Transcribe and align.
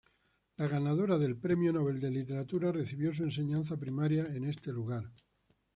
La 0.57 0.67
ganadora 0.71 1.19
del 1.19 1.37
premio 1.37 1.71
nobel 1.71 1.99
de 1.99 2.09
literatura, 2.09 2.71
recibió 2.71 3.13
su 3.13 3.21
enseñanza 3.23 3.77
primaria 3.77 4.25
en 4.33 4.45
este 4.45 4.71
lugar. 4.71 5.03